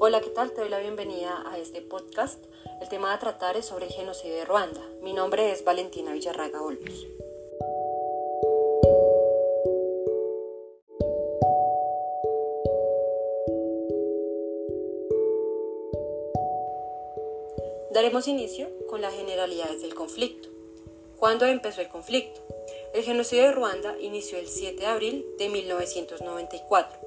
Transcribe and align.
Hola, 0.00 0.20
¿qué 0.20 0.30
tal? 0.30 0.52
Te 0.52 0.60
doy 0.60 0.70
la 0.70 0.80
bienvenida 0.80 1.44
a 1.46 1.58
este 1.58 1.80
podcast. 1.80 2.44
El 2.80 2.88
tema 2.88 3.12
a 3.12 3.18
tratar 3.18 3.56
es 3.56 3.66
sobre 3.66 3.86
el 3.86 3.92
genocidio 3.92 4.34
de 4.34 4.44
Ruanda. 4.44 4.80
Mi 5.02 5.12
nombre 5.12 5.52
es 5.52 5.64
Valentina 5.64 6.12
Villarraga 6.12 6.62
Olmos. 6.62 7.06
Daremos 17.92 18.26
inicio 18.26 18.68
con 18.88 19.00
las 19.00 19.14
generalidades 19.14 19.82
del 19.82 19.94
conflicto. 19.94 20.48
¿Cuándo 21.18 21.46
empezó 21.46 21.80
el 21.80 21.88
conflicto? 21.88 22.40
El 22.92 23.02
genocidio 23.02 23.44
de 23.44 23.52
Ruanda 23.52 23.96
inició 24.00 24.38
el 24.38 24.48
7 24.48 24.80
de 24.80 24.86
abril 24.86 25.26
de 25.38 25.48
1994. 25.48 27.03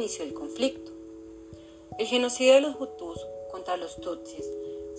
Inició 0.00 0.24
el 0.24 0.32
conflicto? 0.32 0.90
El 1.98 2.06
genocidio 2.06 2.54
de 2.54 2.62
los 2.62 2.80
Hutus 2.80 3.20
contra 3.52 3.76
los 3.76 4.00
Tutsis 4.00 4.46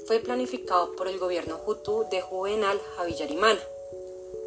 fue 0.06 0.20
planificado 0.20 0.96
por 0.96 1.08
el 1.08 1.18
gobierno 1.18 1.60
Hutu 1.66 2.06
de 2.12 2.22
Juvenal 2.22 2.80
Habyarimana. 3.00 3.60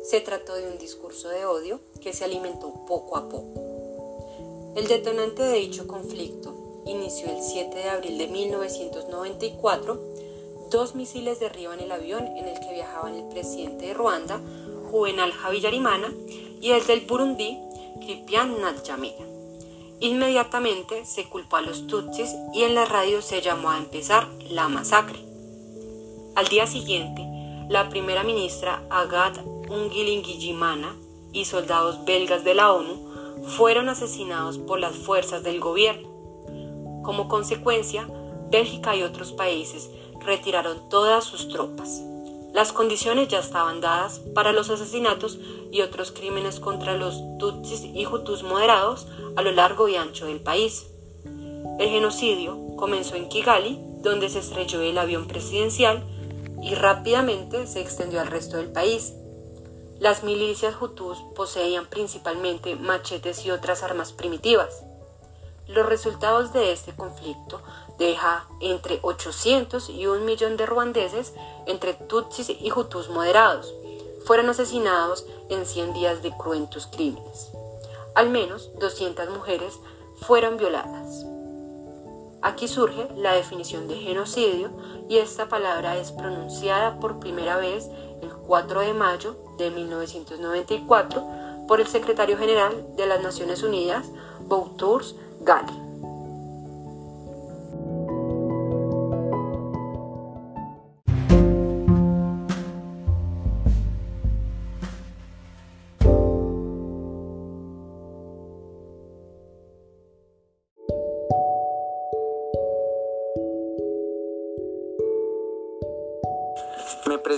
Se 0.04 0.20
trató 0.20 0.54
de 0.54 0.68
un 0.68 0.78
discurso 0.78 1.28
de 1.28 1.44
odio 1.44 1.80
que 2.00 2.12
se 2.12 2.24
alimentó 2.24 2.72
poco 2.86 3.16
a 3.16 3.28
poco. 3.28 4.72
El 4.76 4.86
detonante 4.86 5.42
de 5.42 5.58
dicho 5.58 5.88
conflicto 5.88 6.54
inició 6.86 7.30
el 7.30 7.42
7 7.42 7.76
de 7.76 7.88
abril 7.88 8.16
de 8.16 8.28
1994. 8.28 10.00
Dos 10.70 10.94
misiles 10.94 11.40
derriban 11.40 11.80
el 11.80 11.90
avión 11.90 12.28
en 12.28 12.46
el 12.46 12.60
que 12.60 12.74
viajaban 12.74 13.16
el 13.16 13.28
presidente 13.28 13.86
de 13.86 13.94
Ruanda, 13.94 14.40
Juvenal 14.88 15.32
Habyarimana, 15.42 16.14
y 16.60 16.70
el 16.70 16.86
del 16.86 17.00
Burundi, 17.00 17.58
Christian 18.06 18.60
Nadjamena. 18.60 19.33
Inmediatamente 20.00 21.04
se 21.04 21.28
culpó 21.28 21.56
a 21.56 21.62
los 21.62 21.86
Tutsis 21.86 22.34
y 22.52 22.62
en 22.62 22.74
la 22.74 22.84
radio 22.84 23.22
se 23.22 23.40
llamó 23.40 23.70
a 23.70 23.78
empezar 23.78 24.28
la 24.50 24.68
masacre. 24.68 25.18
Al 26.34 26.48
día 26.48 26.66
siguiente, 26.66 27.22
la 27.68 27.88
primera 27.88 28.22
ministra 28.24 28.82
Agathe 28.90 29.40
Ungilingijimana 29.68 30.94
y 31.32 31.44
soldados 31.46 32.04
belgas 32.04 32.44
de 32.44 32.54
la 32.54 32.72
ONU 32.72 33.44
fueron 33.56 33.88
asesinados 33.88 34.58
por 34.58 34.80
las 34.80 34.96
fuerzas 34.96 35.42
del 35.42 35.60
gobierno. 35.60 36.08
Como 37.02 37.28
consecuencia, 37.28 38.08
Bélgica 38.50 38.94
y 38.94 39.02
otros 39.02 39.32
países 39.32 39.90
retiraron 40.20 40.88
todas 40.88 41.24
sus 41.24 41.48
tropas. 41.48 42.02
Las 42.54 42.72
condiciones 42.72 43.26
ya 43.26 43.40
estaban 43.40 43.80
dadas 43.80 44.20
para 44.32 44.52
los 44.52 44.70
asesinatos 44.70 45.40
y 45.72 45.80
otros 45.80 46.12
crímenes 46.12 46.60
contra 46.60 46.96
los 46.96 47.20
Tutsis 47.40 47.82
y 47.82 48.06
Hutus 48.06 48.44
moderados 48.44 49.08
a 49.34 49.42
lo 49.42 49.50
largo 49.50 49.88
y 49.88 49.96
ancho 49.96 50.26
del 50.26 50.38
país. 50.38 50.86
El 51.80 51.88
genocidio 51.88 52.56
comenzó 52.76 53.16
en 53.16 53.28
Kigali, 53.28 53.80
donde 54.02 54.28
se 54.28 54.38
estrelló 54.38 54.82
el 54.82 54.98
avión 54.98 55.26
presidencial 55.26 56.04
y 56.62 56.76
rápidamente 56.76 57.66
se 57.66 57.80
extendió 57.80 58.20
al 58.20 58.28
resto 58.28 58.58
del 58.58 58.70
país. 58.70 59.14
Las 59.98 60.22
milicias 60.22 60.80
hutus 60.80 61.18
poseían 61.34 61.86
principalmente 61.86 62.76
machetes 62.76 63.44
y 63.44 63.50
otras 63.50 63.82
armas 63.82 64.12
primitivas. 64.12 64.84
Los 65.66 65.86
resultados 65.86 66.52
de 66.52 66.70
este 66.70 66.94
conflicto 66.94 67.60
deja 67.98 68.48
entre 68.60 68.98
800 69.02 69.90
y 69.90 70.06
un 70.06 70.24
millón 70.24 70.56
de 70.56 70.66
ruandeses 70.66 71.32
entre 71.66 71.94
tutsis 71.94 72.50
y 72.50 72.72
hutus 72.72 73.08
moderados. 73.08 73.72
Fueron 74.24 74.48
asesinados 74.48 75.26
en 75.50 75.66
100 75.66 75.94
días 75.94 76.22
de 76.22 76.32
cruentos 76.36 76.86
crímenes. 76.86 77.50
Al 78.14 78.30
menos 78.30 78.70
200 78.78 79.28
mujeres 79.30 79.78
fueron 80.20 80.56
violadas. 80.56 81.26
Aquí 82.42 82.68
surge 82.68 83.08
la 83.16 83.32
definición 83.32 83.88
de 83.88 83.96
genocidio 83.96 84.70
y 85.08 85.16
esta 85.16 85.48
palabra 85.48 85.96
es 85.96 86.12
pronunciada 86.12 87.00
por 87.00 87.18
primera 87.18 87.56
vez 87.56 87.88
el 88.20 88.30
4 88.32 88.80
de 88.80 88.92
mayo 88.92 89.36
de 89.56 89.70
1994 89.70 91.24
por 91.66 91.80
el 91.80 91.86
secretario 91.86 92.36
general 92.36 92.86
de 92.96 93.06
las 93.06 93.22
Naciones 93.22 93.62
Unidas, 93.62 94.06
Boutros 94.40 95.16
Ghali. 95.40 95.83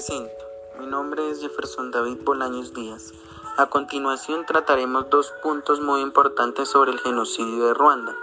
Presento. 0.07 0.45
Mi 0.79 0.87
nombre 0.87 1.31
es 1.31 1.41
Jefferson 1.41 1.91
David 1.91 2.19
Bolaños 2.23 2.73
Díaz. 2.73 3.13
A 3.57 3.67
continuación 3.67 4.47
trataremos 4.47 5.11
dos 5.11 5.33
puntos 5.43 5.81
muy 5.81 6.01
importantes 6.01 6.69
sobre 6.69 6.93
el 6.93 7.01
genocidio 7.01 7.67
de 7.67 7.75
Ruanda. 7.75 8.15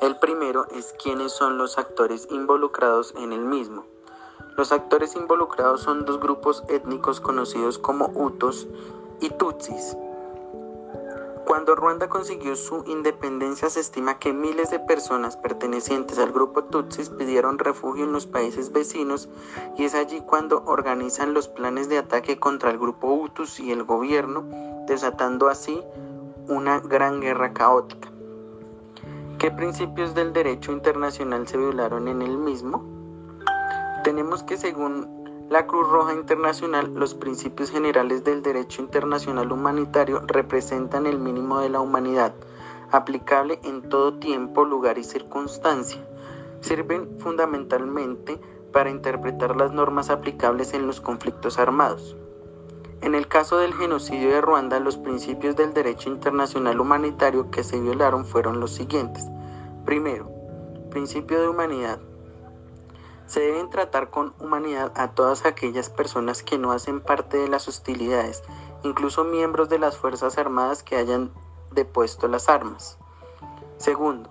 El 0.00 0.16
primero 0.16 0.66
es 0.70 0.94
quiénes 1.02 1.32
son 1.32 1.58
los 1.58 1.76
actores 1.78 2.28
involucrados 2.30 3.12
en 3.16 3.32
el 3.32 3.40
mismo. 3.40 3.84
Los 4.56 4.72
actores 4.72 5.14
involucrados 5.14 5.82
son 5.82 6.04
dos 6.06 6.20
grupos 6.20 6.62
étnicos 6.68 7.20
conocidos 7.20 7.78
como 7.78 8.06
Hutus 8.14 8.66
y 9.20 9.28
Tutsis. 9.30 9.96
Cuando 11.50 11.74
Ruanda 11.74 12.08
consiguió 12.08 12.54
su 12.54 12.84
independencia 12.86 13.68
se 13.70 13.80
estima 13.80 14.20
que 14.20 14.32
miles 14.32 14.70
de 14.70 14.78
personas 14.78 15.36
pertenecientes 15.36 16.20
al 16.20 16.30
grupo 16.30 16.62
Tutsis 16.62 17.10
pidieron 17.10 17.58
refugio 17.58 18.04
en 18.04 18.12
los 18.12 18.28
países 18.28 18.70
vecinos 18.70 19.28
y 19.76 19.82
es 19.82 19.96
allí 19.96 20.20
cuando 20.20 20.62
organizan 20.66 21.34
los 21.34 21.48
planes 21.48 21.88
de 21.88 21.98
ataque 21.98 22.38
contra 22.38 22.70
el 22.70 22.78
grupo 22.78 23.12
Hutus 23.12 23.58
y 23.58 23.72
el 23.72 23.82
gobierno, 23.82 24.44
desatando 24.86 25.48
así 25.48 25.82
una 26.46 26.78
gran 26.78 27.20
guerra 27.20 27.52
caótica. 27.52 28.12
¿Qué 29.40 29.50
principios 29.50 30.14
del 30.14 30.32
derecho 30.32 30.70
internacional 30.70 31.48
se 31.48 31.56
violaron 31.56 32.06
en 32.06 32.22
el 32.22 32.38
mismo? 32.38 32.84
Tenemos 34.04 34.44
que 34.44 34.56
según 34.56 35.19
la 35.50 35.66
Cruz 35.66 35.88
Roja 35.88 36.14
Internacional, 36.14 36.94
los 36.94 37.16
principios 37.16 37.72
generales 37.72 38.22
del 38.22 38.40
derecho 38.40 38.82
internacional 38.82 39.50
humanitario 39.50 40.22
representan 40.24 41.06
el 41.06 41.18
mínimo 41.18 41.58
de 41.58 41.68
la 41.68 41.80
humanidad, 41.80 42.32
aplicable 42.92 43.58
en 43.64 43.88
todo 43.88 44.14
tiempo, 44.20 44.64
lugar 44.64 44.96
y 44.96 45.02
circunstancia. 45.02 46.00
Sirven 46.60 47.18
fundamentalmente 47.18 48.40
para 48.72 48.90
interpretar 48.90 49.56
las 49.56 49.72
normas 49.72 50.08
aplicables 50.10 50.72
en 50.72 50.86
los 50.86 51.00
conflictos 51.00 51.58
armados. 51.58 52.16
En 53.00 53.16
el 53.16 53.26
caso 53.26 53.58
del 53.58 53.74
genocidio 53.74 54.30
de 54.30 54.40
Ruanda, 54.40 54.78
los 54.78 54.98
principios 54.98 55.56
del 55.56 55.74
derecho 55.74 56.10
internacional 56.10 56.78
humanitario 56.78 57.50
que 57.50 57.64
se 57.64 57.80
violaron 57.80 58.24
fueron 58.24 58.60
los 58.60 58.70
siguientes. 58.70 59.26
Primero, 59.84 60.30
principio 60.90 61.40
de 61.40 61.48
humanidad. 61.48 61.98
Se 63.30 63.38
deben 63.38 63.70
tratar 63.70 64.10
con 64.10 64.34
humanidad 64.40 64.90
a 64.96 65.12
todas 65.12 65.46
aquellas 65.46 65.88
personas 65.88 66.42
que 66.42 66.58
no 66.58 66.72
hacen 66.72 67.00
parte 67.00 67.36
de 67.36 67.46
las 67.46 67.68
hostilidades, 67.68 68.42
incluso 68.82 69.22
miembros 69.22 69.68
de 69.68 69.78
las 69.78 69.96
Fuerzas 69.96 70.36
Armadas 70.36 70.82
que 70.82 70.96
hayan 70.96 71.30
depuesto 71.70 72.26
las 72.26 72.48
armas. 72.48 72.98
Segundo, 73.76 74.28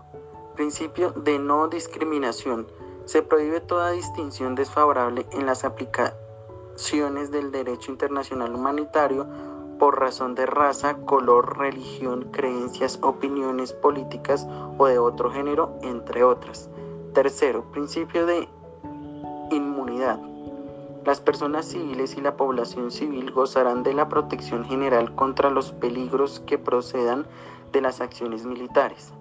principio 0.56 1.12
de 1.12 1.40
no 1.40 1.69
discriminación. 1.69 2.68
Se 3.06 3.22
prohíbe 3.22 3.62
toda 3.62 3.92
distinción 3.92 4.56
desfavorable 4.56 5.25
en 5.31 5.45
las 5.45 5.63
aplicaciones 5.63 7.31
del 7.31 7.54
derecho 7.54 7.94
internacional 7.94 8.54
humanitario 8.54 9.25
por 9.80 9.98
razón 9.98 10.36
de 10.36 10.45
raza, 10.45 10.98
color, 11.06 11.57
religión, 11.57 12.31
creencias, 12.34 13.00
opiniones 13.02 13.72
políticas 13.72 14.45
o 14.78 14.88
de 14.88 15.00
otro 15.00 15.31
género, 15.31 15.80
entre 15.84 16.25
otras. 16.25 16.69
Tercero, 17.13 17.63
principio 17.72 18.25
de. 18.25 18.50
Las 21.06 21.22
personas 21.22 21.66
civiles 21.66 22.18
y 22.18 22.22
la 22.22 22.36
población 22.36 22.92
civil 22.92 23.31
gozarán 23.31 23.84
de 23.84 23.94
la 23.94 24.10
protección 24.10 24.66
general 24.66 25.16
contra 25.16 25.50
los 25.50 25.72
peligros 25.72 26.42
que 26.42 26.57
procedan 26.57 27.25
de 27.72 27.81
las 27.81 28.01
acciones 28.01 28.46
militares. 28.46 29.13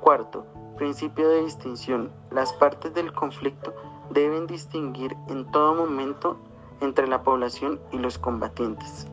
Cuarto, 0.00 0.46
principio 0.76 1.28
de 1.28 1.44
distinción. 1.44 2.10
Las 2.30 2.54
partes 2.54 2.94
del 2.94 3.12
conflicto 3.12 3.74
deben 4.08 4.46
distinguir 4.46 5.14
en 5.28 5.44
todo 5.50 5.74
momento 5.74 6.38
entre 6.80 7.06
la 7.06 7.22
población 7.22 7.78
y 7.92 7.98
los 7.98 8.18
combatientes. 8.18 9.06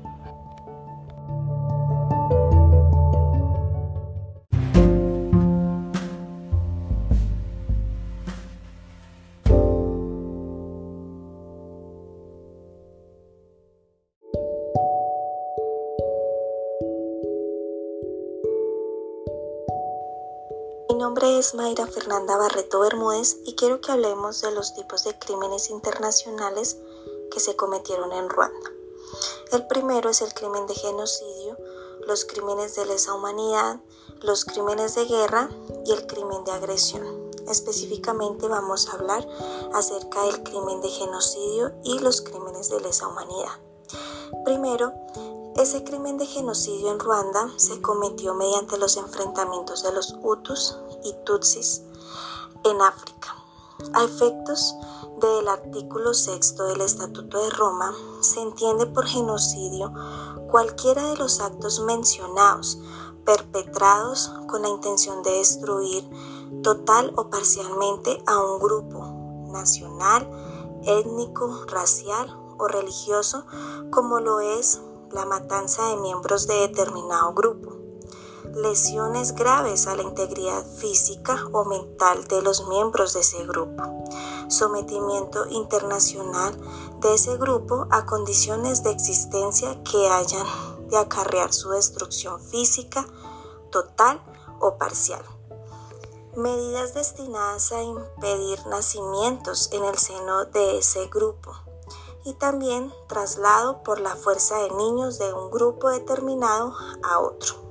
Nombre 21.07 21.39
es 21.39 21.55
Mayra 21.55 21.87
Fernanda 21.87 22.35
Barreto 22.35 22.81
Bermúdez 22.81 23.37
y 23.45 23.55
quiero 23.55 23.79
que 23.79 23.93
hablemos 23.93 24.41
de 24.41 24.51
los 24.51 24.73
tipos 24.75 25.05
de 25.05 25.17
crímenes 25.17 25.69
internacionales 25.69 26.75
que 27.31 27.39
se 27.39 27.55
cometieron 27.55 28.11
en 28.11 28.29
Ruanda. 28.29 28.71
El 29.53 29.67
primero 29.67 30.09
es 30.09 30.21
el 30.21 30.33
crimen 30.33 30.67
de 30.67 30.75
genocidio, 30.75 31.55
los 32.05 32.25
crímenes 32.25 32.75
de 32.75 32.87
lesa 32.87 33.13
humanidad, 33.13 33.79
los 34.19 34.43
crímenes 34.43 34.95
de 34.95 35.05
guerra 35.05 35.49
y 35.85 35.93
el 35.93 36.05
crimen 36.07 36.43
de 36.43 36.51
agresión. 36.51 37.31
Específicamente 37.47 38.49
vamos 38.49 38.89
a 38.89 38.97
hablar 38.97 39.25
acerca 39.73 40.23
del 40.23 40.43
crimen 40.43 40.81
de 40.81 40.89
genocidio 40.89 41.71
y 41.85 41.99
los 41.99 42.19
crímenes 42.19 42.69
de 42.69 42.81
lesa 42.81 43.07
humanidad. 43.07 43.61
Primero, 44.43 44.91
ese 45.55 45.85
crimen 45.85 46.17
de 46.17 46.25
genocidio 46.25 46.91
en 46.91 46.99
Ruanda 46.99 47.49
se 47.55 47.81
cometió 47.81 48.33
mediante 48.35 48.77
los 48.77 48.97
enfrentamientos 48.97 49.83
de 49.83 49.93
los 49.93 50.13
Hutus 50.21 50.77
y 51.03 51.13
Tutsis 51.25 51.83
en 52.63 52.81
África. 52.81 53.35
A 53.93 54.03
efectos 54.03 54.75
del 55.21 55.47
artículo 55.47 56.13
sexto 56.13 56.65
del 56.65 56.81
Estatuto 56.81 57.41
de 57.43 57.49
Roma, 57.51 57.93
se 58.21 58.41
entiende 58.41 58.87
por 58.87 59.05
genocidio 59.05 59.93
cualquiera 60.49 61.09
de 61.09 61.17
los 61.17 61.39
actos 61.39 61.81
mencionados 61.81 62.79
perpetrados 63.25 64.31
con 64.47 64.61
la 64.61 64.69
intención 64.69 65.21
de 65.21 65.31
destruir 65.31 66.09
total 66.63 67.13
o 67.17 67.29
parcialmente 67.29 68.23
a 68.25 68.41
un 68.41 68.57
grupo 68.59 69.47
nacional, 69.51 70.29
étnico, 70.85 71.65
racial 71.67 72.35
o 72.57 72.67
religioso, 72.67 73.45
como 73.91 74.19
lo 74.21 74.39
es 74.39 74.81
la 75.11 75.25
matanza 75.25 75.87
de 75.89 75.97
miembros 75.97 76.47
de 76.47 76.55
determinado 76.55 77.33
grupo, 77.33 77.76
lesiones 78.57 79.35
graves 79.35 79.87
a 79.87 79.95
la 79.95 80.01
integridad 80.01 80.65
física 80.65 81.47
o 81.51 81.63
mental 81.65 82.27
de 82.27 82.41
los 82.41 82.67
miembros 82.67 83.13
de 83.13 83.19
ese 83.19 83.45
grupo, 83.45 83.83
sometimiento 84.47 85.45
internacional 85.49 86.57
de 86.99 87.13
ese 87.13 87.37
grupo 87.37 87.87
a 87.91 88.05
condiciones 88.05 88.83
de 88.83 88.91
existencia 88.91 89.81
que 89.83 90.09
hayan 90.09 90.45
de 90.89 90.97
acarrear 90.97 91.53
su 91.53 91.69
destrucción 91.69 92.41
física 92.41 93.05
total 93.71 94.21
o 94.59 94.77
parcial. 94.77 95.23
Medidas 96.35 96.93
destinadas 96.93 97.71
a 97.71 97.81
impedir 97.81 98.65
nacimientos 98.67 99.69
en 99.71 99.83
el 99.83 99.97
seno 99.97 100.45
de 100.45 100.79
ese 100.79 101.07
grupo 101.07 101.51
y 102.25 102.33
también 102.33 102.91
traslado 103.07 103.83
por 103.83 103.99
la 103.99 104.15
fuerza 104.15 104.57
de 104.57 104.71
niños 104.71 105.19
de 105.19 105.31
un 105.31 105.49
grupo 105.51 105.89
determinado 105.89 106.73
a 107.03 107.19
otro. 107.19 107.66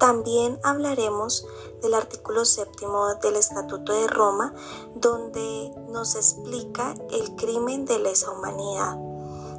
También 0.00 0.58
hablaremos 0.62 1.46
del 1.82 1.92
artículo 1.92 2.46
séptimo 2.46 3.14
del 3.16 3.36
Estatuto 3.36 3.92
de 3.92 4.06
Roma, 4.06 4.54
donde 4.94 5.74
nos 5.90 6.16
explica 6.16 6.94
el 7.10 7.36
crimen 7.36 7.84
de 7.84 7.98
lesa 7.98 8.30
humanidad, 8.30 8.98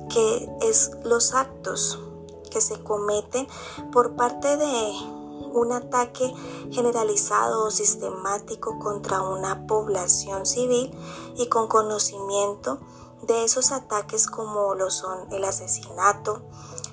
que 0.09 0.49
es 0.63 0.89
los 1.03 1.35
actos 1.35 1.99
que 2.49 2.59
se 2.59 2.81
cometen 2.81 3.47
por 3.91 4.15
parte 4.15 4.57
de 4.57 4.93
un 5.53 5.73
ataque 5.73 6.33
generalizado 6.71 7.65
o 7.67 7.69
sistemático 7.69 8.79
contra 8.79 9.21
una 9.21 9.67
población 9.67 10.47
civil 10.47 10.91
y 11.35 11.49
con 11.49 11.67
conocimiento 11.67 12.79
de 13.21 13.43
esos 13.43 13.71
ataques 13.71 14.25
como 14.25 14.73
lo 14.73 14.89
son 14.89 15.31
el 15.31 15.43
asesinato, 15.43 16.41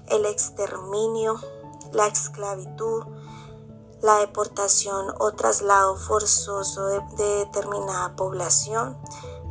el 0.09 0.27
exterminio, 0.27 1.41
la 1.93 2.09
esclavitud, 2.09 3.05
la 4.03 4.19
deportación 4.19 5.13
o 5.19 5.33
traslado 5.33 5.97
forzoso 5.97 6.87
de, 6.87 7.01
determinada 7.17 8.15
población, 8.15 8.97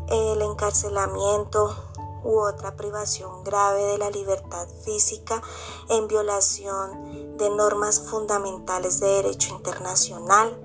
el 0.07 0.41
encarcelamiento 0.41 1.75
u 2.23 2.39
otra 2.39 2.75
privación 2.75 3.43
grave 3.43 3.83
de 3.83 3.97
la 3.97 4.09
libertad 4.09 4.67
física 4.83 5.41
en 5.89 6.07
violación 6.07 7.37
de 7.37 7.49
normas 7.49 7.99
fundamentales 7.99 8.99
de 8.99 9.07
derecho 9.07 9.53
internacional. 9.53 10.59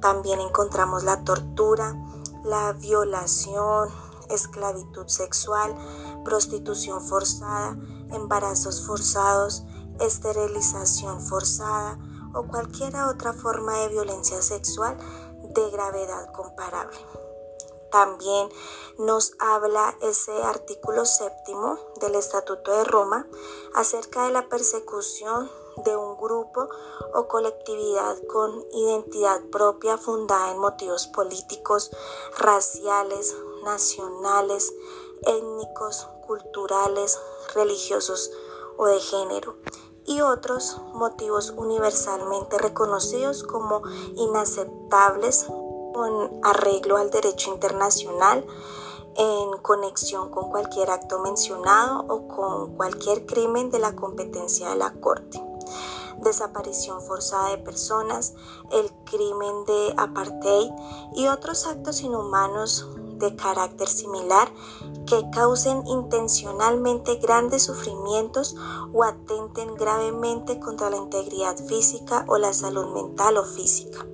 También 0.00 0.40
encontramos 0.40 1.04
la 1.04 1.24
tortura, 1.24 1.96
la 2.44 2.72
violación, 2.72 3.88
esclavitud 4.28 5.06
sexual, 5.06 5.74
prostitución 6.24 7.00
forzada, 7.00 7.76
embarazos 8.10 8.86
forzados, 8.86 9.64
esterilización 10.00 11.20
forzada 11.20 11.98
o 12.34 12.46
cualquier 12.46 12.94
otra 12.96 13.32
forma 13.32 13.78
de 13.78 13.88
violencia 13.88 14.40
sexual 14.42 14.96
de 15.42 15.70
gravedad 15.70 16.32
comparable. 16.32 16.98
También 17.90 18.48
nos 18.98 19.32
habla 19.38 19.94
ese 20.00 20.32
artículo 20.42 21.04
séptimo 21.04 21.78
del 22.00 22.14
Estatuto 22.14 22.72
de 22.72 22.84
Roma 22.84 23.26
acerca 23.74 24.24
de 24.24 24.32
la 24.32 24.48
persecución 24.48 25.50
de 25.84 25.94
un 25.94 26.16
grupo 26.16 26.68
o 27.14 27.28
colectividad 27.28 28.16
con 28.28 28.64
identidad 28.72 29.42
propia 29.50 29.98
fundada 29.98 30.52
en 30.52 30.58
motivos 30.58 31.06
políticos, 31.06 31.90
raciales, 32.38 33.36
nacionales, 33.64 34.74
étnicos, 35.22 36.08
culturales, 36.26 37.18
religiosos 37.54 38.30
o 38.78 38.86
de 38.86 39.00
género 39.00 39.56
y 40.06 40.20
otros 40.20 40.80
motivos 40.94 41.54
universalmente 41.56 42.58
reconocidos 42.58 43.44
como 43.44 43.82
inaceptables 44.16 45.46
con 45.94 46.40
arreglo 46.42 46.96
al 46.96 47.10
derecho 47.10 47.52
internacional 47.52 48.46
en 49.16 49.58
conexión 49.60 50.30
con 50.30 50.50
cualquier 50.50 50.90
acto 50.90 51.18
mencionado 51.20 52.04
o 52.08 52.28
con 52.28 52.76
cualquier 52.76 53.26
crimen 53.26 53.70
de 53.70 53.78
la 53.78 53.94
competencia 53.94 54.70
de 54.70 54.76
la 54.76 54.92
Corte. 54.94 55.42
Desaparición 56.18 57.02
forzada 57.02 57.50
de 57.50 57.58
personas, 57.58 58.34
el 58.70 58.90
crimen 59.04 59.64
de 59.66 59.94
apartheid 59.96 60.70
y 61.14 61.26
otros 61.26 61.66
actos 61.66 62.00
inhumanos 62.02 62.88
de 63.22 63.36
carácter 63.36 63.88
similar 63.88 64.52
que 65.06 65.30
causen 65.30 65.86
intencionalmente 65.86 67.16
grandes 67.16 67.62
sufrimientos 67.62 68.56
o 68.92 69.04
atenten 69.04 69.74
gravemente 69.76 70.58
contra 70.58 70.90
la 70.90 70.96
integridad 70.96 71.56
física 71.56 72.24
o 72.28 72.38
la 72.38 72.52
salud 72.52 72.92
mental 72.92 73.38
o 73.38 73.44
física. 73.44 74.06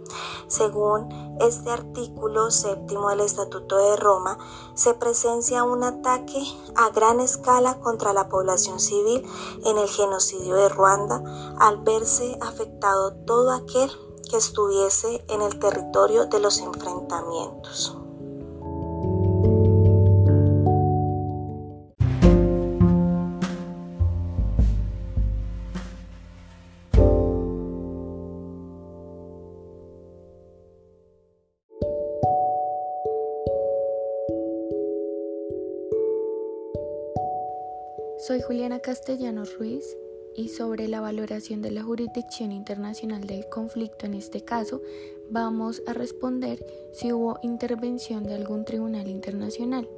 Según 0.46 1.36
este 1.40 1.70
artículo 1.70 2.50
séptimo 2.50 3.10
del 3.10 3.20
Estatuto 3.20 3.76
de 3.76 3.96
Roma, 3.96 4.38
se 4.74 4.94
presencia 4.94 5.64
un 5.64 5.84
ataque 5.84 6.42
a 6.74 6.90
gran 6.90 7.20
escala 7.20 7.80
contra 7.80 8.12
la 8.12 8.28
población 8.28 8.80
civil 8.80 9.24
en 9.64 9.78
el 9.78 9.88
genocidio 9.88 10.54
de 10.54 10.68
Ruanda 10.68 11.22
al 11.58 11.78
verse 11.78 12.38
afectado 12.40 13.14
todo 13.26 13.52
aquel 13.52 13.90
que 14.30 14.36
estuviese 14.36 15.24
en 15.28 15.42
el 15.42 15.58
territorio 15.58 16.26
de 16.26 16.40
los 16.40 16.58
enfrentamientos. 16.60 17.96
Castellanos 38.80 39.58
Ruiz 39.58 39.96
y 40.36 40.48
sobre 40.48 40.88
la 40.88 41.00
valoración 41.00 41.62
de 41.62 41.70
la 41.70 41.82
jurisdicción 41.82 42.52
internacional 42.52 43.26
del 43.26 43.48
conflicto 43.48 44.06
en 44.06 44.14
este 44.14 44.44
caso, 44.44 44.82
vamos 45.30 45.82
a 45.86 45.92
responder 45.92 46.64
si 46.92 47.12
hubo 47.12 47.38
intervención 47.42 48.24
de 48.24 48.34
algún 48.34 48.64
tribunal 48.64 49.08
internacional. 49.08 49.88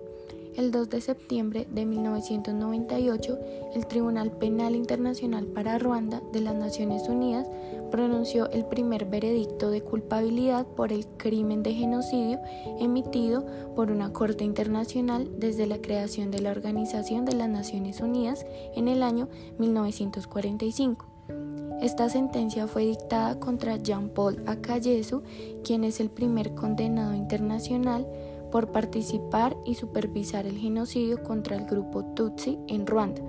El 0.57 0.71
2 0.73 0.89
de 0.91 1.01
septiembre 1.01 1.67
de 1.71 1.87
1998, 1.87 3.39
el 3.75 3.87
Tribunal 3.87 4.33
Penal 4.33 4.75
Internacional 4.75 5.47
para 5.47 5.79
Ruanda 5.79 6.23
de 6.33 6.41
las 6.41 6.55
Naciones 6.55 7.09
Unidas 7.09 7.47
pronunció 7.91 8.51
el 8.51 8.65
primer 8.65 9.05
veredicto 9.05 9.71
de 9.71 9.83
culpabilidad 9.83 10.67
por 10.67 10.93
el 10.93 11.07
crimen 11.17 11.63
de 11.63 11.75
genocidio 11.75 12.39
emitido 12.79 13.45
por 13.75 13.91
una 13.91 14.13
Corte 14.13 14.45
Internacional 14.45 15.31
desde 15.39 15.67
la 15.67 15.79
creación 15.79 16.31
de 16.31 16.41
la 16.41 16.51
Organización 16.51 17.25
de 17.25 17.35
las 17.35 17.49
Naciones 17.49 18.01
Unidas 18.01 18.47
en 18.75 18.89
el 18.89 19.03
año 19.03 19.29
1945. 19.59 21.07
Esta 21.81 22.11
sentencia 22.11 22.67
fue 22.67 22.85
dictada 22.85 23.41
contra 23.41 23.77
Jean-Paul 23.77 24.43
Akayesu, 24.47 25.23
quien 25.65 25.85
es 25.85 25.99
el 26.01 26.11
primer 26.11 26.55
condenado 26.55 27.15
internacional 27.15 28.07
por 28.53 28.71
participar 28.71 29.57
y 29.65 29.77
supervisar 29.77 30.47
el 30.47 30.59
genocidio 30.59 31.23
contra 31.23 31.57
el 31.57 31.65
grupo 31.65 32.05
Tutsi 32.05 32.59
en 32.69 32.87
Ruanda. 32.87 33.23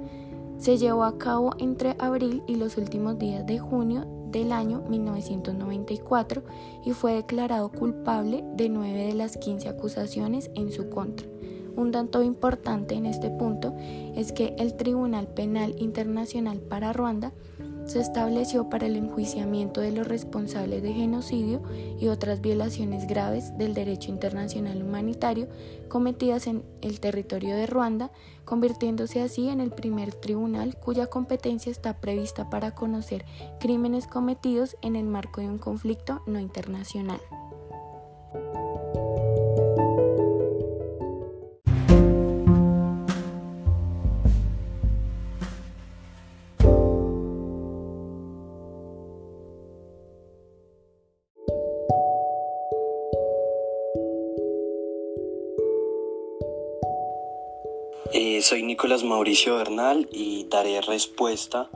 Se 0.57 0.77
llevó 0.77 1.05
a 1.05 1.17
cabo 1.17 1.51
entre 1.59 1.95
abril 1.97 2.43
y 2.45 2.55
los 2.55 2.77
últimos 2.77 3.17
días 3.17 3.45
de 3.45 3.57
junio 3.57 4.05
del 4.31 4.51
año 4.51 4.83
1994 4.87 6.43
y 6.85 6.91
fue 6.91 7.13
declarado 7.13 7.69
culpable 7.69 8.43
de 8.55 8.69
nueve 8.69 9.05
de 9.05 9.13
las 9.13 9.37
15 9.37 9.69
acusaciones 9.69 10.49
en 10.55 10.71
su 10.71 10.89
contra. 10.89 11.27
Un 11.75 11.91
dato 11.91 12.21
importante 12.21 12.95
en 12.95 13.05
este 13.05 13.29
punto 13.29 13.73
es 14.15 14.31
que 14.33 14.55
el 14.57 14.75
Tribunal 14.75 15.27
Penal 15.27 15.75
Internacional 15.77 16.59
para 16.59 16.91
Ruanda 16.91 17.31
se 17.85 17.99
estableció 17.99 18.69
para 18.69 18.85
el 18.85 18.95
enjuiciamiento 18.95 19.81
de 19.81 19.91
los 19.91 20.07
responsables 20.07 20.81
de 20.83 20.93
genocidio 20.93 21.61
y 21.99 22.07
otras 22.07 22.41
violaciones 22.41 23.07
graves 23.07 23.57
del 23.57 23.73
derecho 23.73 24.11
internacional 24.11 24.81
humanitario 24.81 25.47
cometidas 25.87 26.47
en 26.47 26.63
el 26.81 26.99
territorio 26.99 27.55
de 27.55 27.67
Ruanda, 27.67 28.11
convirtiéndose 28.45 29.21
así 29.21 29.49
en 29.49 29.59
el 29.59 29.71
primer 29.71 30.13
tribunal 30.13 30.77
cuya 30.77 31.07
competencia 31.07 31.71
está 31.71 31.99
prevista 31.99 32.49
para 32.49 32.75
conocer 32.75 33.25
crímenes 33.59 34.07
cometidos 34.07 34.77
en 34.81 34.95
el 34.95 35.05
marco 35.05 35.41
de 35.41 35.49
un 35.49 35.57
conflicto 35.57 36.21
no 36.25 36.39
internacional. 36.39 37.19
Eh, 58.13 58.41
soy 58.41 58.61
Nicolás 58.63 59.05
Mauricio 59.05 59.55
Bernal 59.55 60.09
y 60.11 60.45
daré 60.49 60.81
respuesta 60.81 61.69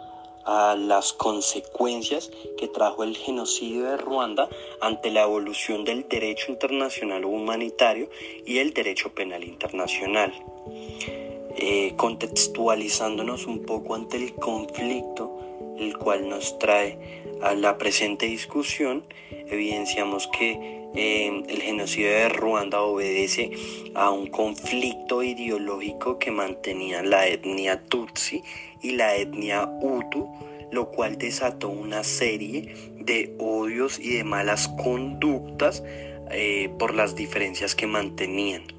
a 0.43 0.75
las 0.75 1.13
consecuencias 1.13 2.29
que 2.57 2.67
trajo 2.67 3.05
el 3.05 3.15
genocidio 3.15 3.85
de 3.85 3.95
Ruanda 3.95 4.49
ante 4.81 5.11
la 5.11 5.23
evolución 5.23 5.85
del 5.85 6.09
derecho 6.09 6.51
internacional 6.51 7.23
humanitario 7.23 8.09
y 8.45 8.57
el 8.57 8.73
derecho 8.73 9.13
penal 9.13 9.45
internacional. 9.45 10.33
Eh, 11.57 11.93
contextualizándonos 11.95 13.47
un 13.47 13.65
poco 13.65 13.95
ante 13.95 14.17
el 14.17 14.35
conflicto, 14.35 15.39
el 15.77 15.97
cual 15.97 16.29
nos 16.29 16.57
trae 16.59 17.23
a 17.41 17.53
la 17.53 17.77
presente 17.77 18.25
discusión, 18.25 19.03
evidenciamos 19.47 20.27
que 20.27 20.85
eh, 20.95 21.43
el 21.47 21.61
genocidio 21.61 22.09
de 22.09 22.29
Ruanda 22.29 22.81
obedece 22.81 23.51
a 23.93 24.11
un 24.11 24.27
conflicto 24.27 25.23
ideológico 25.23 26.19
que 26.19 26.31
mantenía 26.31 27.03
la 27.03 27.27
etnia 27.27 27.83
Tutsi 27.83 28.41
y 28.81 28.91
la 28.91 29.15
etnia 29.15 29.69
Hutu, 29.81 30.29
lo 30.71 30.91
cual 30.91 31.17
desató 31.17 31.69
una 31.69 32.03
serie 32.03 32.73
de 32.99 33.35
odios 33.39 33.99
y 33.99 34.15
de 34.15 34.23
malas 34.23 34.67
conductas 34.81 35.83
eh, 36.31 36.69
por 36.79 36.93
las 36.93 37.15
diferencias 37.15 37.75
que 37.75 37.87
mantenían 37.87 38.74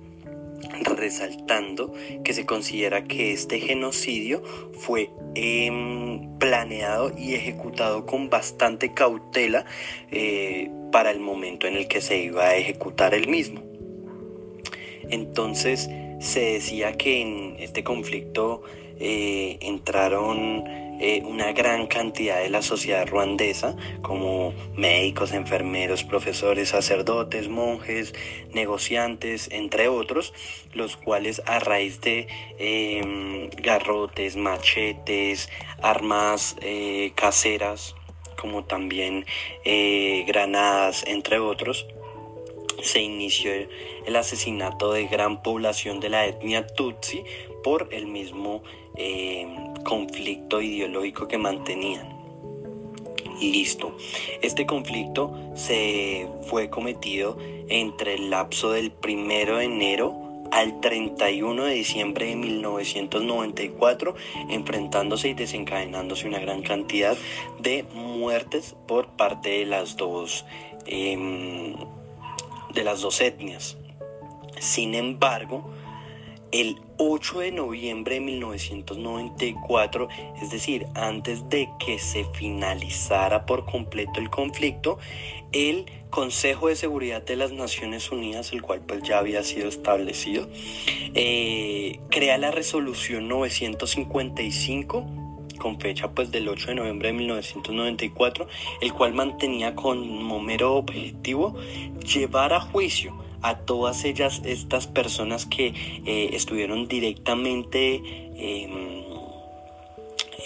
resaltando 0.85 1.93
que 2.25 2.33
se 2.33 2.47
considera 2.47 3.05
que 3.05 3.33
este 3.33 3.61
genocidio 3.61 4.43
fue 4.73 5.11
em, 5.35 6.39
planeado 6.39 7.13
y 7.17 7.35
ejecutado 7.35 8.07
con 8.07 8.31
bastante 8.31 8.93
cautela 8.93 9.65
eh, 10.11 10.71
para 10.93 11.11
el 11.11 11.21
momento 11.21 11.67
en 11.67 11.77
el 11.77 11.89
que 11.89 12.01
se 12.01 12.19
iba 12.19 12.45
a 12.45 12.57
ejecutar 12.57 13.15
el 13.15 13.29
mismo. 13.29 13.63
Entonces 15.09 15.89
se 16.21 16.41
decía 16.41 16.97
que 16.97 17.21
en 17.21 17.57
este 17.59 17.85
conflicto 17.85 18.63
eh, 18.99 19.59
entraron 19.61 20.65
eh, 21.01 21.23
una 21.25 21.53
gran 21.53 21.87
cantidad 21.87 22.41
de 22.41 22.51
la 22.51 22.63
sociedad 22.63 23.07
ruandesa, 23.07 23.77
como 24.03 24.53
médicos, 24.75 25.33
enfermeros, 25.33 26.05
profesores, 26.05 26.71
sacerdotes, 26.71 27.49
monjes, 27.49 28.15
negociantes, 28.53 29.49
entre 29.53 29.89
otros, 29.89 30.33
los 30.73 30.97
cuales 30.97 31.43
a 31.47 31.59
raíz 31.59 32.01
de 32.01 32.29
em, 32.59 33.51
garrotes, 33.51 34.37
machetes, 34.37 35.49
armas 35.83 36.57
eh, 36.61 37.13
caseras, 37.15 37.95
como 38.37 38.65
también 38.65 39.27
eh, 39.65 40.25
granadas, 40.27 41.05
entre 41.07 41.39
otros, 41.39 41.87
se 42.83 43.01
inició 43.01 43.53
el 44.07 44.17
asesinato 44.17 44.93
de 44.93 45.07
gran 45.07 45.43
población 45.43 46.01
de 46.01 46.11
la 46.11 46.27
etnia 46.27 46.67
Tutsi 46.67 47.25
por 47.65 47.89
el 47.91 48.07
mismo 48.07 48.63
eh, 48.97 49.47
conflicto 49.87 50.61
ideológico 50.61 51.29
que 51.29 51.39
mantenían. 51.39 52.09
Listo. 53.41 53.97
Este 54.43 54.67
conflicto 54.67 55.33
se 55.55 56.29
fue 56.49 56.69
cometido 56.69 57.39
entre 57.69 58.15
el 58.15 58.31
lapso 58.31 58.73
del 58.73 58.93
1 59.03 59.59
de 59.59 59.65
enero 59.65 60.27
al 60.51 60.81
31 60.81 61.65
de 61.65 61.75
diciembre 61.75 62.27
de 62.27 62.37
1994, 62.37 64.15
enfrentándose 64.49 65.29
y 65.29 65.35
desencadenándose 65.35 66.27
una 66.27 66.41
gran 66.41 66.63
cantidad 66.63 67.17
de 67.61 67.85
muertes 67.95 68.75
por 68.89 69.09
parte 69.09 69.51
de 69.51 69.67
las 69.67 69.97
dos, 69.97 70.45
em, 70.87 71.75
de 72.75 72.85
las 72.85 73.03
dos 73.03 73.21
etnias. 73.21 73.77
Sin 74.59 74.95
embargo, 74.95 75.71
el 76.53 76.77
8 76.99 77.41
de 77.41 77.53
noviembre 77.53 78.15
de 78.15 78.21
1994, 78.21 80.09
es 80.41 80.51
decir, 80.51 80.87
antes 80.95 81.49
de 81.49 81.69
que 81.79 81.99
se 81.99 82.25
finalizara 82.35 83.47
por 83.47 83.65
completo 83.67 84.21
el 84.21 84.31
conflicto, 84.31 84.99
el 85.53 85.87
Consejo 86.11 86.69
de 86.69 86.77
Seguridad 86.77 87.23
de 87.23 87.37
las 87.37 87.53
Naciones 87.53 88.11
Unidas, 88.11 88.53
el 88.53 88.63
cual 88.63 88.81
pues 88.81 89.03
ya 89.03 89.19
había 89.19 89.43
sido 89.43 89.69
establecido, 89.69 90.49
eh, 91.15 92.01
crea 92.11 92.39
la 92.39 92.51
resolución 92.51 93.29
955 93.29 95.05
con 95.59 95.81
fecha 95.81 96.11
pues 96.11 96.31
del 96.31 96.49
8 96.49 96.69
de 96.69 96.75
noviembre 96.77 97.09
de 97.09 97.15
1994, 97.15 98.47
el 98.81 98.93
cual 98.93 99.15
mantenía 99.15 99.75
como 99.75 100.41
mero 100.41 100.77
objetivo 100.77 101.57
llevar 102.05 102.53
a 102.53 102.61
juicio 102.61 103.26
a 103.43 103.59
todas 103.59 104.05
ellas 104.05 104.43
estas 104.45 104.87
personas 104.87 105.47
que 105.47 105.75
eh, 106.07 106.31
estuvieron 106.33 106.89
directamente 106.89 108.03
em, 108.37 109.05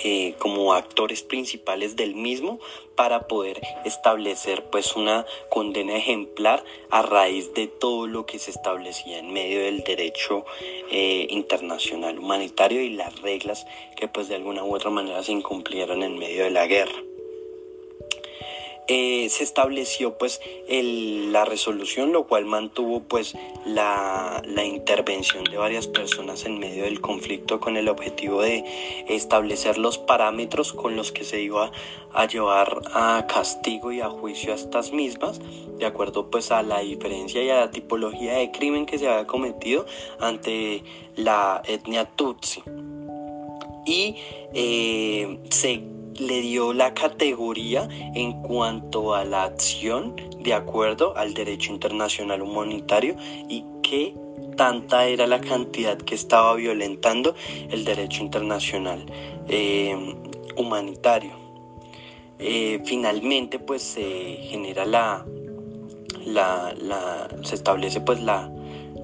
eh, 0.02 0.34
como 0.38 0.72
actores 0.72 1.22
principales 1.22 1.94
del 1.94 2.14
mismo 2.14 2.58
para 2.96 3.28
poder 3.28 3.60
establecer 3.84 4.64
pues 4.70 4.96
una 4.96 5.26
condena 5.50 5.96
ejemplar 5.96 6.64
a 6.90 7.02
raíz 7.02 7.52
de 7.52 7.66
todo 7.66 8.06
lo 8.06 8.24
que 8.24 8.38
se 8.38 8.50
establecía 8.50 9.18
en 9.18 9.32
medio 9.32 9.60
del 9.60 9.82
derecho 9.82 10.46
eh, 10.90 11.26
internacional 11.28 12.18
humanitario 12.18 12.80
y 12.82 12.90
las 12.90 13.20
reglas 13.20 13.66
que 13.96 14.08
pues 14.08 14.28
de 14.28 14.36
alguna 14.36 14.64
u 14.64 14.74
otra 14.74 14.88
manera 14.88 15.22
se 15.22 15.32
incumplieron 15.32 16.02
en 16.02 16.18
medio 16.18 16.44
de 16.44 16.50
la 16.50 16.66
guerra. 16.66 17.09
Eh, 18.92 19.28
se 19.28 19.44
estableció 19.44 20.18
pues 20.18 20.40
la 20.68 21.44
resolución, 21.44 22.10
lo 22.12 22.26
cual 22.26 22.44
mantuvo 22.44 23.04
pues 23.04 23.36
la, 23.64 24.42
intervención 24.64 25.44
de 25.44 25.56
varias 25.56 25.86
personas 25.86 26.44
en 26.44 26.58
medio 26.58 26.82
del 26.82 27.00
conflicto 27.00 27.60
con 27.60 27.76
el 27.76 27.88
objetivo 27.88 28.42
de 28.42 28.64
establecer 29.08 29.78
los 29.78 29.98
parámetros 29.98 30.72
con 30.72 30.96
los 30.96 31.12
que 31.12 31.22
se 31.22 31.40
iba 31.40 31.70
a 32.12 32.26
llevar 32.26 32.82
a 32.92 33.28
castigo 33.28 33.92
y 33.92 34.00
a 34.00 34.10
juicio 34.10 34.50
a 34.50 34.56
estas 34.56 34.90
mismas, 34.90 35.40
de 35.78 35.86
acuerdo 35.86 36.28
pues 36.28 36.50
a 36.50 36.64
la 36.64 36.80
diferencia 36.80 37.44
y 37.44 37.50
a 37.50 37.60
la 37.60 37.70
tipología 37.70 38.38
de 38.38 38.50
crimen 38.50 38.86
que 38.86 38.98
se 38.98 39.06
había 39.06 39.28
cometido 39.28 39.86
ante 40.18 40.82
la 41.14 41.62
etnia 41.64 42.06
Tutsi. 42.06 42.64
Y 43.86 44.16
eh, 44.52 45.38
se 45.48 45.80
le 46.20 46.42
dio 46.42 46.72
la 46.72 46.94
categoría 46.94 47.88
en 48.14 48.42
cuanto 48.42 49.14
a 49.14 49.24
la 49.24 49.44
acción 49.44 50.14
de 50.38 50.54
acuerdo 50.54 51.16
al 51.16 51.34
derecho 51.34 51.72
internacional 51.72 52.42
humanitario 52.42 53.16
y 53.48 53.64
qué 53.82 54.14
tanta 54.56 55.06
era 55.06 55.26
la 55.26 55.40
cantidad 55.40 55.96
que 55.96 56.14
estaba 56.14 56.54
violentando 56.54 57.34
el 57.70 57.84
derecho 57.84 58.22
internacional 58.22 59.06
eh, 59.48 59.96
humanitario. 60.56 61.32
Eh, 62.38 62.80
finalmente 62.84 63.58
pues 63.58 63.82
se 63.82 64.02
genera 64.42 64.84
la, 64.84 65.26
la, 66.24 67.28
se 67.42 67.54
establece 67.54 68.00
pues 68.00 68.20
la, 68.22 68.50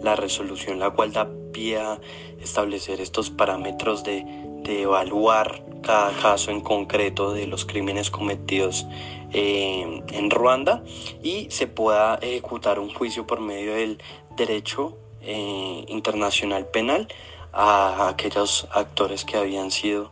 la 0.03 0.17
resolución 0.17 0.79
la 0.79 0.91
cual 0.91 1.13
da 1.13 1.29
pie 1.53 1.79
a 1.79 2.01
establecer 2.41 3.01
estos 3.01 3.31
parámetros 3.31 4.05
de, 4.05 4.46
de 4.67 4.83
evaluar 4.83 5.63
cada 5.83 6.11
caso 6.21 6.51
en 6.51 6.61
concreto 6.61 7.33
de 7.33 7.47
los 7.47 7.65
crímenes 7.65 8.11
cometidos 8.11 8.87
eh, 9.33 10.03
en 10.13 10.31
Ruanda 10.31 10.83
y 11.23 11.49
se 11.51 11.69
pueda 11.69 12.17
ejecutar 12.17 12.81
un 12.81 12.93
juicio 12.93 13.27
por 13.27 13.41
medio 13.41 13.75
del 13.75 14.03
derecho 14.37 14.99
eh, 15.23 15.85
internacional 15.89 16.67
penal 16.67 17.09
a 17.53 18.09
aquellos 18.09 18.67
actores 18.73 19.25
que 19.25 19.37
habían 19.37 19.71
sido 19.71 20.11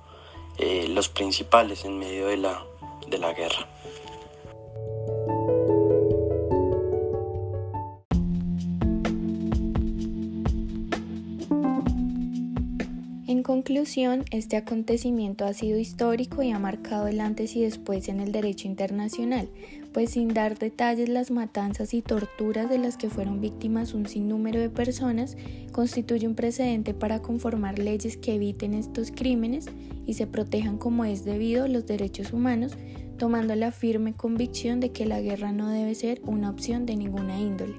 eh, 0.59 0.87
los 0.89 1.09
principales 1.09 1.85
en 1.85 1.99
medio 1.99 2.29
de 2.29 2.37
la, 2.37 2.65
de 3.09 3.19
la 3.19 3.33
guerra. 3.33 3.69
Conclusión, 13.55 14.25
este 14.33 14.57
acontecimiento 14.57 15.45
ha 15.45 15.55
sido 15.55 15.79
histórico 15.79 16.43
y 16.43 16.51
ha 16.51 16.59
marcado 16.59 17.07
el 17.07 17.21
antes 17.21 17.55
y 17.55 17.63
después 17.63 18.09
en 18.09 18.19
el 18.19 18.33
derecho 18.33 18.67
internacional, 18.67 19.49
pues 19.93 20.11
sin 20.11 20.35
dar 20.35 20.59
detalles 20.59 21.09
las 21.09 21.31
matanzas 21.31 21.95
y 21.95 22.03
torturas 22.03 22.69
de 22.69 22.79
las 22.79 22.97
que 22.97 23.11
fueron 23.11 23.41
víctimas 23.41 23.95
un 23.95 24.09
sinnúmero 24.09 24.59
de 24.59 24.71
personas 24.71 25.37
constituye 25.71 26.27
un 26.27 26.35
precedente 26.35 26.95
para 26.95 27.23
conformar 27.23 27.79
leyes 27.79 28.17
que 28.17 28.35
eviten 28.35 28.75
estos 28.75 29.13
crímenes 29.13 29.67
y 30.05 30.15
se 30.15 30.27
protejan 30.27 30.77
como 30.77 31.05
es 31.05 31.25
debido 31.25 31.69
los 31.69 31.87
derechos 31.87 32.33
humanos, 32.33 32.73
tomando 33.19 33.55
la 33.55 33.71
firme 33.71 34.15
convicción 34.15 34.81
de 34.81 34.91
que 34.91 35.07
la 35.07 35.21
guerra 35.21 35.53
no 35.53 35.69
debe 35.69 35.95
ser 35.95 36.21
una 36.25 36.51
opción 36.51 36.87
de 36.87 36.97
ninguna 36.97 37.39
índole. 37.39 37.77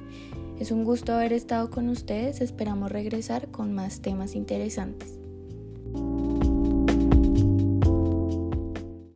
Es 0.57 0.71
un 0.71 0.85
gusto 0.85 1.13
haber 1.13 1.33
estado 1.33 1.69
con 1.69 1.89
ustedes, 1.89 2.39
esperamos 2.39 2.93
regresar 2.93 3.49
con 3.49 3.73
más 3.73 3.99
temas 3.99 4.35
interesantes. 4.35 5.24